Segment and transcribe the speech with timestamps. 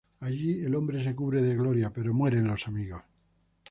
[0.21, 3.03] Allí el hombre se cubre de gloria, pero mueren los amigos.